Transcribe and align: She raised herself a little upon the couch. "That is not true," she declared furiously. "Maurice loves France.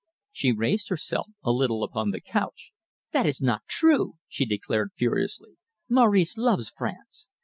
She 0.31 0.51
raised 0.51 0.89
herself 0.89 1.27
a 1.43 1.51
little 1.51 1.83
upon 1.83 2.09
the 2.09 2.19
couch. 2.19 2.71
"That 3.11 3.27
is 3.27 3.39
not 3.39 3.67
true," 3.67 4.15
she 4.27 4.45
declared 4.47 4.93
furiously. 4.97 5.57
"Maurice 5.87 6.37
loves 6.37 6.71
France. 6.71 7.27